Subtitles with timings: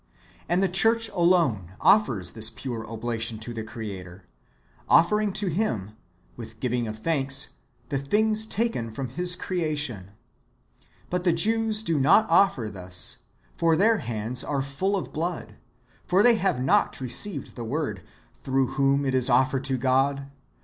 [0.49, 4.25] And the church alone offers this pure oblation to the Creator,
[4.89, 5.91] offering to Him,
[6.35, 7.49] with giving of thanks,
[7.89, 10.09] [the things taken] from His creation.
[11.11, 13.19] But the Jews do not offer thus:
[13.55, 15.57] for their hands are full of blood;
[16.07, 18.01] for they have not received the Word,
[18.43, 20.31] tlu'ough whom it is offered to God.